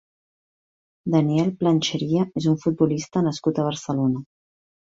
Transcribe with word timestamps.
Daniel 1.15 1.51
Planchería 1.59 2.25
és 2.43 2.49
un 2.55 2.59
futbolista 2.65 3.25
nascut 3.29 3.61
a 3.65 3.69
Barcelona. 3.71 4.27